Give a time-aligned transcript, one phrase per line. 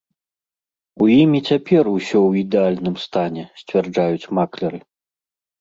[1.05, 4.79] У ім і цяпер усё ў ідэальным стане, сцвярджаюць маклеры.